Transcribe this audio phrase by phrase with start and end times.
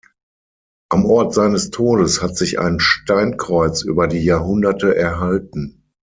[0.89, 5.83] Am Ort seines Todes hat sich ein Steinkreuz über die Jahrhunderte erhalten.